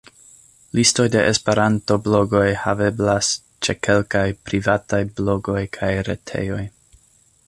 [0.77, 3.29] Listoj de esperanto-blogoj haveblas
[3.67, 6.63] ĉe kelkaj privataj blogoj kaj retejoj.